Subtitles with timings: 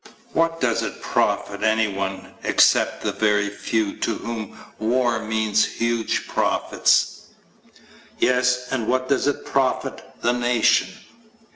[0.33, 7.25] What does it profit anyone except the very few to whom war means huge profits?
[8.17, 10.87] Yes, and what does it profit the nation?